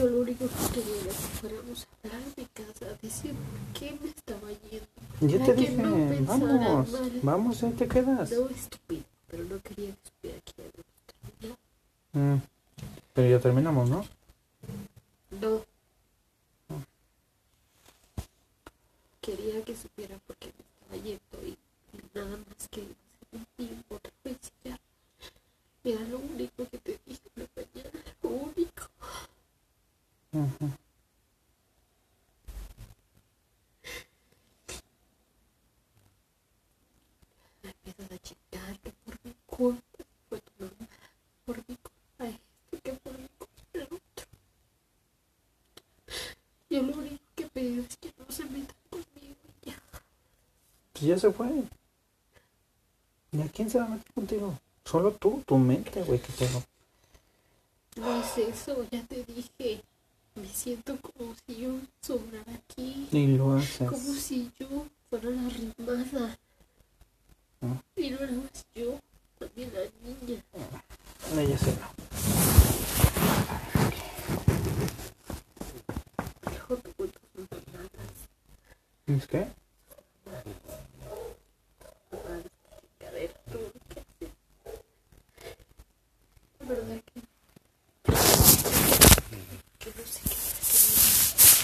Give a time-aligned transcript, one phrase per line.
[0.00, 3.78] Yo lo único que quería era que fuéramos a hablar mi casa, a decir por
[3.78, 4.86] qué me estaba yendo.
[5.20, 7.20] Para te dije, no vamos, mal.
[7.22, 8.30] vamos, ahí te quedas.
[8.30, 11.58] No estúpido, pero no quería que habíamos terminado.
[12.14, 12.40] Mm,
[13.12, 14.06] Pero ya terminamos, ¿no?
[15.38, 15.66] No.
[19.20, 21.58] Quería que supiera por qué me estaba yendo y,
[21.92, 24.80] y nada más que iba a ser un tiempo otra vez ya.
[25.84, 28.88] Era lo único que te dije en la mañana, lo único.
[30.32, 30.70] Ujú.
[37.62, 40.88] Me empiezas a chingar que por mi culpa fue tu mamá,
[41.44, 44.26] por mi culpa esto, que por mi culpa el otro.
[46.70, 49.82] Yo lo único que pido es que no se metan conmigo y ya.
[51.00, 51.48] Pues ya se fue.
[53.32, 54.58] ¿Y a quién se va a meter contigo?
[54.84, 56.62] Solo tú, tu mente, güey, que tengo.
[57.96, 59.82] No es eso, ya te dije.
[60.34, 61.70] Me siento como si yo
[62.02, 63.08] sobrara aquí.
[63.12, 63.88] Y lo haces.
[63.88, 64.66] Como si yo
[65.08, 66.38] fuera la rimada.
[67.60, 67.72] Mm.
[67.96, 68.98] Y no era más yo,
[69.38, 70.44] también la niña.
[71.34, 71.94] Ella se va.
[76.50, 78.28] Mejor te cuento sus mamadas.
[79.06, 79.60] ¿Es qué?
[82.12, 82.44] mamadas,
[82.80, 84.26] chingadera, todo lo que hace.
[86.60, 87.20] La verdad que.
[89.78, 90.70] Que no sé qué hacer.
[90.70, 91.59] O sea,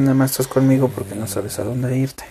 [0.00, 2.24] nada más estás conmigo porque no sabes a dónde irte.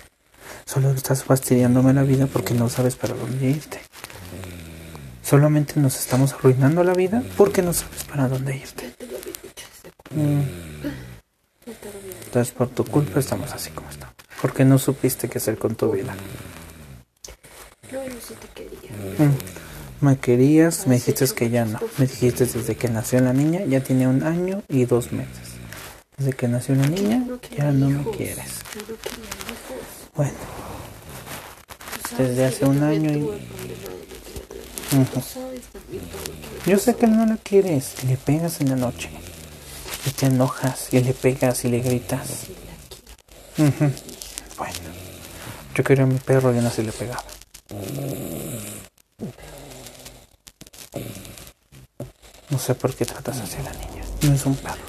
[0.66, 3.80] Solo estás fastidiándome la vida porque no sabes para dónde irte.
[5.24, 8.94] Solamente nos estamos arruinando la vida porque no sabes para dónde irte.
[10.12, 10.42] Mm.
[12.26, 14.16] Entonces por tu culpa estamos así como estamos.
[14.42, 16.16] Porque no supiste qué hacer con tu vida.
[17.92, 18.92] No, yo sí te quería.
[19.18, 19.36] Mm.
[20.02, 21.80] Me querías, me dijiste que ya no.
[21.98, 25.50] Me dijiste desde que nació la niña, ya tiene un año y dos meses.
[26.18, 27.26] Desde que nació la niña,
[27.58, 28.46] ya no me quieres.
[28.76, 28.96] No.
[30.16, 30.34] Bueno,
[32.18, 33.20] Desde hace un año y-
[34.96, 35.06] no
[36.66, 37.94] yo sé que no la quieres.
[38.04, 39.10] Y le pegas en la noche.
[40.06, 40.88] Y te enojas.
[40.92, 42.48] Y le pegas y le gritas.
[43.58, 44.74] Bueno,
[45.76, 47.24] yo quería a mi perro y aún así le pegaba.
[52.60, 54.04] No sé por qué tratas así a la niña.
[54.22, 54.84] No es un perro.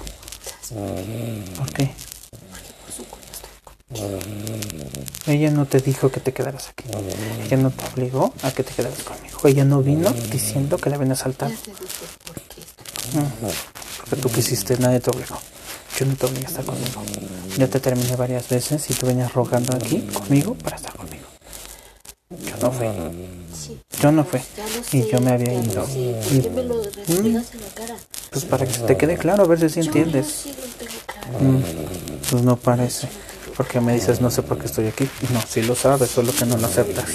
[1.57, 1.93] ¿Por qué?
[3.63, 6.83] Con Ella no te dijo que te quedaras aquí.
[7.45, 9.39] Ella no te obligó a que te quedaras conmigo.
[9.45, 11.49] Ella no vino diciendo que la ven a saltar.
[11.49, 11.55] Mm.
[13.99, 15.39] Porque tú quisiste, nadie te obligó.
[15.97, 17.03] Yo no te obligué a estar conmigo.
[17.57, 21.23] Ya te terminé varias veces y tú venías rogando aquí conmigo para estar conmigo.
[22.31, 22.87] Yo no fui.
[24.01, 24.27] Yo no lo
[24.91, 25.85] Y yo me había ido.
[28.31, 30.45] Pues para que te quede claro, a ver si sí entiendes.
[31.39, 31.59] Mm,
[32.29, 33.07] Pues no parece.
[33.55, 35.07] Porque me dices, no sé por qué estoy aquí.
[35.33, 37.05] No, sí lo sabes, solo que no lo aceptas.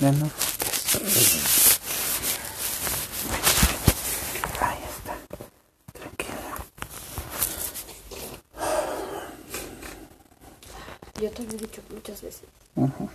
[0.00, 1.80] Ya no ronques.
[4.60, 5.16] Ahí está.
[5.92, 6.56] Tranquila.
[11.26, 12.42] Yo te lo he dicho muchas veces.
[12.76, 13.08] Ujú.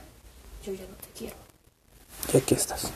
[0.65, 1.35] Yo ya no te quiero.
[2.33, 2.91] Y aquí estás.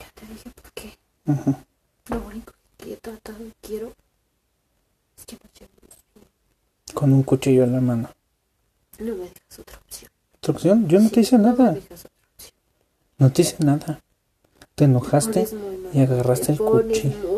[0.00, 0.96] Ya te dije por qué.
[1.26, 1.54] Ujú.
[2.08, 3.92] Lo único que he tratado y quiero
[5.18, 6.26] es que nos llevemos bien.
[6.94, 8.08] Con un cuchillo en la mano.
[8.98, 10.10] No me dejas otra opción.
[10.36, 10.88] ¿Instrucción?
[10.88, 11.72] Yo no te Sí, hice No nada.
[11.72, 12.52] me dejas otra opción.
[13.18, 14.00] No te hice nada.
[14.74, 15.44] Te enojaste.
[15.44, 17.35] Te y agarraste te el cuchillo.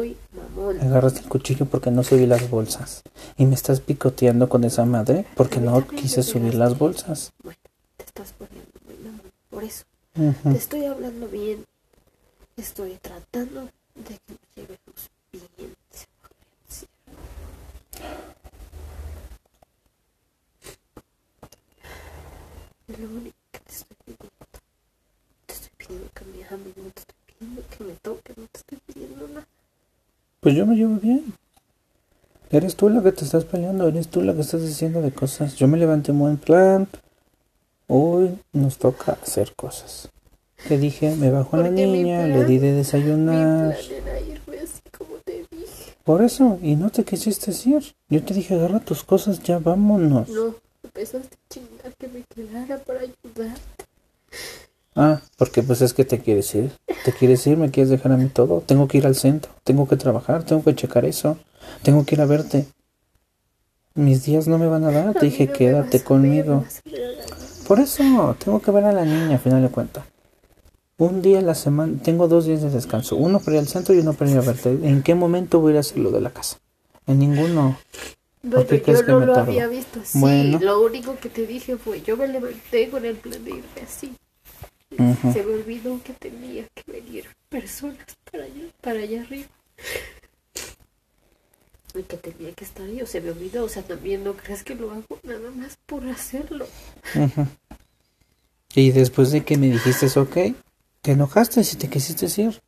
[0.81, 3.03] Agarraste el cuchillo porque no subí las bolsas.
[3.37, 7.33] Y me estás picoteando con esa madre porque no quise subir las bolsas.
[7.43, 7.59] Bueno,
[7.97, 9.33] te estás poniendo muy mamón.
[9.50, 9.84] Por eso,
[10.16, 10.53] Ujú.
[10.53, 11.65] te estoy hablando bien.
[12.56, 15.75] Estoy tratando de que nos llevemos bien.
[22.89, 24.31] lo único que te estoy pidiendo.
[25.47, 28.59] Te estoy pidiendo que me ames, no te estoy pidiendo que me toques, no te
[28.59, 28.78] estoy.
[30.48, 31.34] Pues yo me llevo bien.
[32.50, 35.56] Eres tú la que te estás peleando, eres tú la que estás diciendo de cosas.
[35.56, 36.89] Yo me levanté muy en plan.
[37.86, 40.09] Hoy nos toca hacer cosas.
[40.66, 43.77] Te dije, me bajo a la mi niña, le plan- di de Mi desayunar.
[43.77, 45.92] plan era irme así como te dije.
[46.03, 47.95] Por eso, y no te quisiste ir.
[48.09, 50.30] Yo te dije, agarra tus cosas, ya vámonos.
[50.30, 53.59] No, empezaste a chingar que me quedara para ayudar.
[54.94, 56.72] Ah, porque pues es que te quieres ir.
[57.04, 58.62] Te quieres ir, me quieres dejar a mí todo.
[58.66, 61.38] Tengo que ir al centro, tengo que trabajar, tengo que checar eso.
[61.82, 62.66] Tengo que ir a verte.
[63.94, 65.14] mis días no me van a dar.
[65.14, 66.64] Te dije, no quédate conmigo.
[67.66, 70.04] Por eso, tengo que ver a la niña, a final de cuentas.
[70.96, 73.14] Un día a la semana, tengo dos días de descanso.
[73.14, 74.70] Uno para ir al centro y uno para ir a verte.
[74.70, 76.58] ¿En qué momento voy a ir a hacer lo de la casa?
[77.06, 77.78] En ninguno.
[78.42, 79.50] Bueno, qué crees yo que no me lo tardo?
[79.50, 80.18] había visto así.
[80.18, 80.58] Bueno.
[80.60, 84.12] Lo único que te dije fue, yo me levanté con el plan de irme así.
[85.33, 89.48] Se me olvidó que tenía que venir personas para allá, para allá arriba.
[91.95, 93.65] Y que tenía que estar yo, se me olvidó.
[93.65, 96.66] O sea, también no creas que lo hago nada más por hacerlo.
[97.15, 97.47] Ujú.
[98.74, 100.36] Y después de que me dijiste, ok,
[101.00, 102.60] te enojaste si te quisiste ir.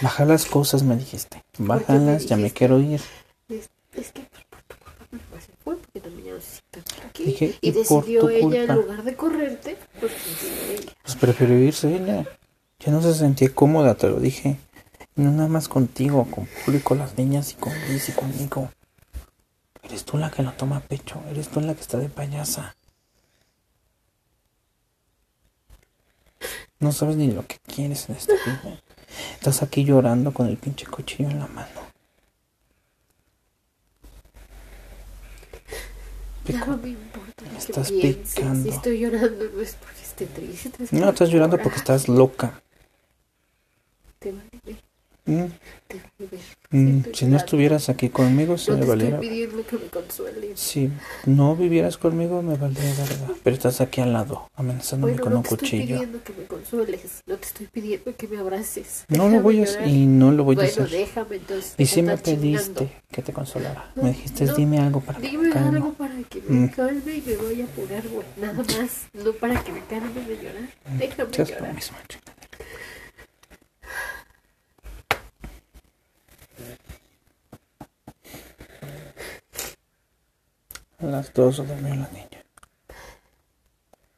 [0.00, 1.42] Baja las cosas, me dijiste.
[1.58, 3.00] Bájalas, ya me quiero ir.
[3.48, 7.24] Es, es que pues, por tu culpa mamá se fue porque también ya no aquí.
[7.24, 8.58] Dije, y decidió ella, culpa.
[8.58, 10.92] en lugar de correrte, pues decidió ella.
[11.20, 12.24] Pues prefirió irse ella.
[12.78, 14.56] Ya no se sentía cómoda, te lo dije.
[15.16, 18.70] Y no nada más contigo, con público, las niñas y con Liz y conmigo.
[19.82, 21.20] Eres tú la que lo toma a pecho.
[21.28, 22.76] Eres tú la que está de payasa.
[26.78, 28.80] No sabes ni lo que quieres en esta vida.
[29.34, 31.80] Estás aquí llorando con el pinche cuchillo en la mano.
[36.46, 36.66] Pico.
[36.66, 37.28] no me importa
[37.58, 38.34] estás pienses.
[38.34, 38.62] picando.
[38.62, 40.70] Si estoy llorando no es porque triste.
[40.90, 42.60] No, estás llorando porque estás loca.
[44.18, 44.87] Te vale
[45.28, 45.44] Mm,
[46.70, 49.20] mm, Si no estuvieras aquí conmigo, se No me valiera.
[49.20, 50.56] que me.
[50.56, 50.90] Si
[51.26, 53.34] no vivieras conmigo, me valdría verga.
[53.42, 55.94] Pero estás aquí al lado, amenazándome Bueno, con no un te estoy cuchillo.
[55.96, 57.22] pidiendo que me consueles.
[57.26, 59.04] No te estoy pidiendo que me abraces.
[59.08, 59.82] No lo Déjame voy a llorar.
[59.82, 60.88] hacer y no lo voy a Bueno, hacer.
[60.90, 61.74] déjame entonces.
[61.76, 62.74] Y si me estar chingando.
[62.80, 63.92] pediste que te consolara.
[63.96, 64.54] No, Me dijiste, no.
[64.54, 65.76] dime algo para que me Dime calme.
[65.76, 66.68] algo para que me Mm.
[66.68, 68.26] calme y me vaya a apurar, güey.
[68.38, 68.90] Nada más.
[69.12, 70.68] No para que me calme de llorar.
[70.98, 71.68] Déjame Seas llorar.
[71.68, 71.96] lo mismo,
[80.98, 82.42] A las dos durmió la niña.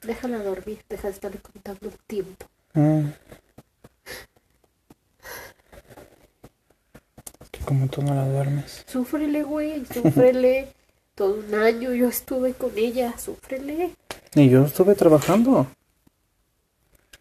[0.02, 0.82] Déjala dormir.
[0.88, 2.46] Deja de estarle contando el tiempo.
[7.50, 8.84] Que como tú no la duermes.
[8.86, 9.84] Súfrele, güey.
[9.86, 10.72] Súfrele.
[11.14, 13.18] Todo un año yo estuve con ella.
[13.18, 13.94] Súfrele.
[14.34, 15.66] Y yo estuve trabajando.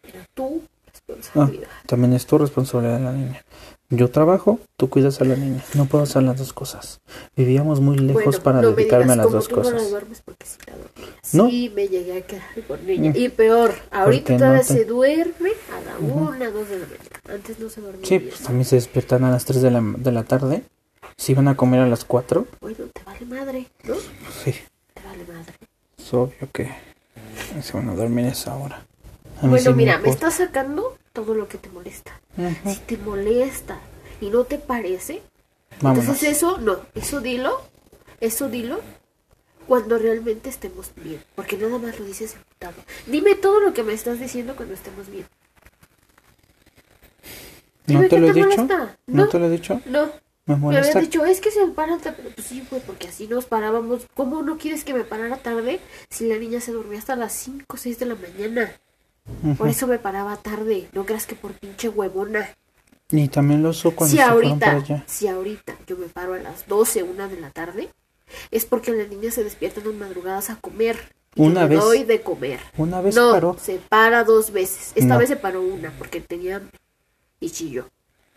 [0.04, 1.68] Era tu Ah, responsabilidad.
[1.86, 3.44] también es tu responsabilidad la niña.
[3.92, 5.64] Yo trabajo, tú cuidas a la niña.
[5.74, 7.02] No puedo hacer las dos cosas.
[7.36, 9.64] Vivíamos muy lejos Bueno, para no me dedicarme digas a las cómo dos tú no
[9.64, 9.90] la cosas.
[9.90, 11.16] duermes porque sí la dormía.
[11.34, 11.50] No.
[11.50, 13.10] Sí, me llegué a quedar con ella.
[13.10, 13.14] Mm.
[13.16, 17.34] Y peor, ahorita todavía no te- se duerme a la una, dos de la mañana.
[17.34, 18.30] Antes no se dormía Sí, bien.
[18.30, 20.64] pues también se despiertan a las 3 de la, de la tarde.
[21.18, 23.96] Si iban a comer a las 4, Bueno, te vale madre, ¿no?
[24.44, 24.54] sí,
[24.94, 25.54] Te vale madre.
[25.98, 26.70] es obvio que
[27.62, 28.86] se van a dormir a esa hora.
[29.42, 32.20] A Bueno, sí mira, me estás sacando todo lo que te molesta.
[32.66, 33.80] Si te molesta
[34.22, 35.22] y no te parece,
[35.82, 36.06] Vámonos.
[36.06, 37.62] entonces eso, no, eso dilo,
[38.22, 38.80] eso dilo
[39.68, 41.22] cuando realmente estemos bien.
[41.36, 42.82] Porque nada más lo dices emputado.
[43.06, 45.28] Dime todo lo que me estás diciendo cuando estemos bien.
[47.88, 48.50] ¿No Dime te lo he te dicho?
[48.50, 48.98] molesta.
[49.08, 49.82] ¿No No, te lo he dicho?
[49.86, 50.10] no.
[50.46, 54.08] Me Me dicho, es que se para tarde, pues sí, fue porque así nos parábamos.
[54.16, 55.80] ¿Cómo no quieres que me parara tarde
[56.10, 58.72] si la niña se dormía hasta las 5 o 6 de la mañana?
[59.58, 60.90] Por eso me paraba tarde.
[60.94, 62.50] No creas que por pinche huevona.
[63.12, 65.04] Y también lo uso cuando Si se para ahorita, allá.
[65.08, 67.90] si ahorita yo me paro a las 12, una de la tarde,
[68.52, 71.16] es porque la niña se despierta en madrugadas a comer.
[71.36, 71.80] Y Una vez.
[71.80, 72.60] doy de comer.
[72.78, 73.58] Una vez no, paró.
[73.60, 74.92] se para dos veces.
[74.96, 75.20] Esta No.
[75.20, 76.78] vez se paró una porque tenía hambre.
[77.40, 77.90] Y chilló.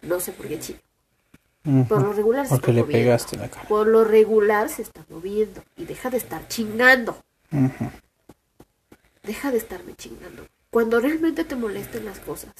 [0.02, 0.78] No sé por qué chilló.
[1.88, 3.04] Por lo regular se Porque está le moviendo.
[3.04, 3.68] pegaste la cara.
[3.68, 5.62] Por lo regular se está moviendo.
[5.76, 7.22] Y deja de estar chingando.
[9.22, 10.46] Deja de estarme chingando.
[10.72, 12.50] Cuando realmente te molesten las cosas,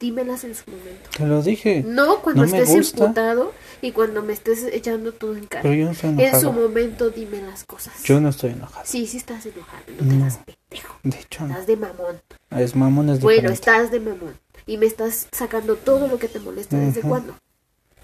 [0.00, 1.10] dímelas en su momento.
[1.16, 1.84] Te lo dije.
[1.86, 3.04] No cuando No estés gusta.
[3.04, 5.62] emputado y cuando me estés echando todo en cara.
[5.62, 6.52] Pero yo no estoy En su enojado.
[6.52, 8.02] momento dime las cosas.
[8.04, 8.84] Yo no estoy enojado.
[8.86, 9.82] Sí, sí estás enojado.
[10.00, 10.98] No te pendejo.
[11.02, 11.50] De hecho, no.
[11.50, 12.20] Estás de mamón.
[12.50, 13.52] Es mamón, es Bueno, diferente.
[13.54, 14.38] estás de mamón.
[14.66, 16.78] Y me estás sacando todo lo que te molesta.
[16.78, 17.36] ¿Desde cuándo?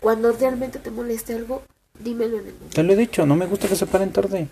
[0.01, 1.63] Cuando realmente te moleste algo,
[1.99, 2.75] dímelo en el momento.
[2.75, 4.49] Te lo he dicho, no me gusta que se paren tarde.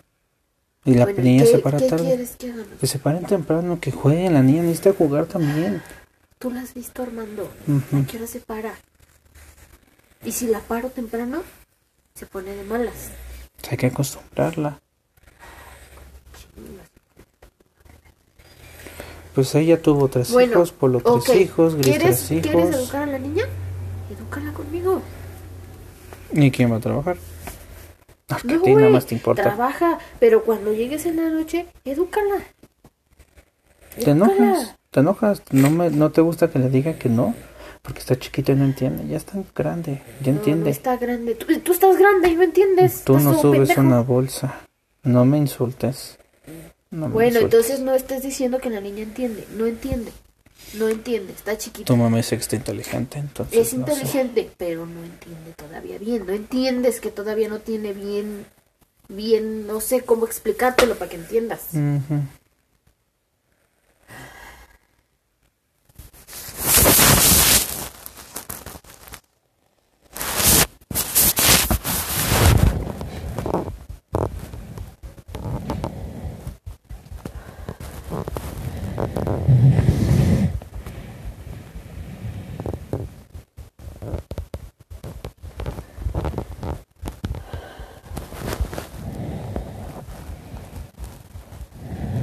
[0.85, 2.05] Y la Bueno, niña ¿qué, se para qué tarde.
[2.07, 2.55] quieres que?
[2.81, 4.33] Que se paren temprano, que jueguen.
[4.35, 5.83] La niña necesita jugar también.
[6.39, 7.51] Tú la has visto, Armando.
[7.69, 7.97] Ujú.
[8.03, 8.73] ¿A qué hora se para?
[10.25, 11.43] Y si la paro temprano,
[12.15, 13.11] se pone de malas.
[13.71, 14.81] Hay que acostumbrarla.
[19.35, 21.37] Pues ella tuvo tres Bueno, hijos, Polo tres ok.
[21.37, 22.75] hijos, Gris ¿Quieres, tres ¿Quieres hijos.
[22.75, 23.45] educar a la niña?
[24.11, 25.03] Edúcala conmigo.
[26.33, 27.17] ¿Y quién va a trabajar?
[28.37, 29.43] Que a ti nada más te importa.
[29.43, 32.37] Trabaja, pero cuando llegues en la noche, edúcala.
[33.97, 34.35] Te Edúcala.
[34.35, 35.43] enojas, te enojas.
[35.51, 37.35] No, me, no te gusta que le diga que no.
[37.83, 39.07] Porque está chiquita y no entiende.
[39.09, 40.65] Ya está grande, ya No, entiende.
[40.65, 41.35] no está grande.
[41.35, 43.05] Tú, tú estás grande y no entiendes.
[43.05, 43.81] Tú no subes pendejo.
[43.81, 44.61] una bolsa.
[45.03, 46.19] No me insultes.
[46.91, 47.55] No me Bueno, insultes.
[47.71, 49.47] entonces no estés diciendo que la niña entiende.
[49.57, 50.13] No entiende.
[50.75, 51.33] No entiende.
[51.33, 51.87] Está chiquita.
[51.87, 53.59] Tu mamá es extra inteligente, entonces.
[53.59, 53.93] Es no sé.
[53.93, 56.27] inteligente, pero no entiende todavía bien.
[56.27, 58.47] No entiendes que todavía no tiene bien,
[59.09, 61.61] bien, no sé cómo explicártelo para que entiendas.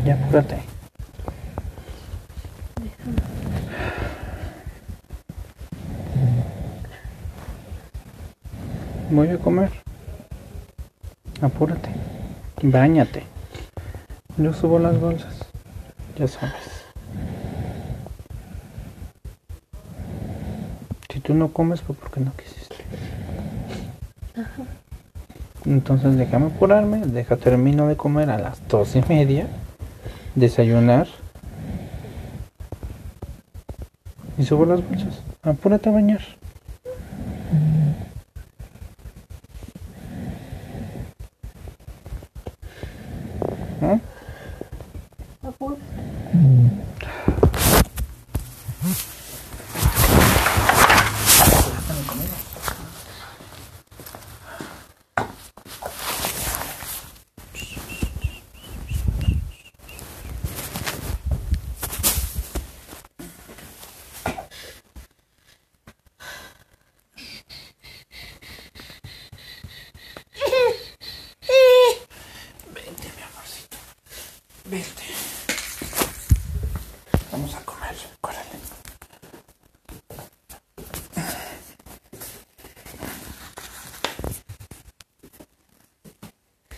[0.08, 0.58] Ya apúrate.
[9.12, 9.70] Voy a comer.
[11.42, 11.90] Apúrate.
[12.62, 13.24] Báñate.
[14.38, 15.40] Yo subo las bolsas.
[16.18, 16.54] Ya sabes.
[21.12, 22.78] Si tú no comes fue porque no quisiste.
[25.66, 29.48] Entonces déjame apurarme, deja termino de comer a las dos y media,
[30.38, 31.08] desayunar
[34.38, 35.22] y subo las bolsas.
[35.42, 36.22] Apúrate a bañar.
[43.82, 44.00] ¿Eh?
[45.42, 45.82] Vente,
[74.70, 75.07] verde.